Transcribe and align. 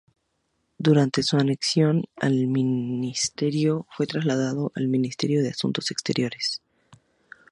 Durante 0.79 1.21
su 1.21 1.37
anexión 1.37 2.05
al 2.15 2.47
ministerio 2.47 3.85
fue 3.95 4.07
trasladado 4.07 4.71
al 4.73 4.87
Ministerio 4.87 5.43
de 5.43 5.49
Asuntos 5.49 5.91
Exteriores. 5.91 6.59